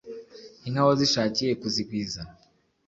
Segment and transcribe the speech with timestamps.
[0.67, 2.21] inka wazishakiye kuzigwiza.